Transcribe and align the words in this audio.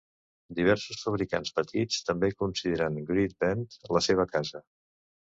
Diversos 0.59 1.01
fabricants 1.07 1.51
petits 1.57 1.99
també 2.07 2.29
consideren 2.43 2.97
Great 3.09 3.35
Bend 3.45 3.77
la 3.99 4.03
seva 4.07 4.27
casa. 4.33 4.63